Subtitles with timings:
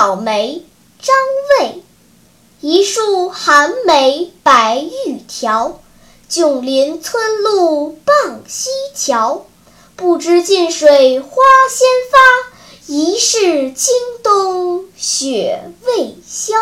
[0.00, 0.62] 早梅，
[1.02, 1.16] 张
[1.58, 1.82] 卫。
[2.60, 5.80] 一树寒梅白玉条，
[6.30, 9.46] 迥临村路傍溪桥。
[9.96, 12.16] 不知近水花先发，
[12.86, 16.54] 疑是经冬雪未消。